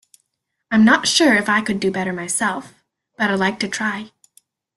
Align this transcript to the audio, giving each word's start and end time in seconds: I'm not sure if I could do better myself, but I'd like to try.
I'm 0.71 0.83
not 0.83 1.07
sure 1.07 1.35
if 1.35 1.47
I 1.47 1.61
could 1.61 1.79
do 1.79 1.91
better 1.91 2.11
myself, 2.11 2.73
but 3.19 3.29
I'd 3.29 3.35
like 3.35 3.59
to 3.59 3.67
try. 3.67 4.09